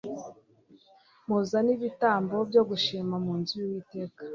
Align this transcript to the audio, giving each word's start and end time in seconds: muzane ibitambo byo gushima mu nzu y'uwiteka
muzane 1.27 1.69
ibitambo 1.77 2.35
byo 2.49 2.61
gushima 2.69 3.15
mu 3.25 3.33
nzu 3.39 3.53
y'uwiteka 3.61 4.21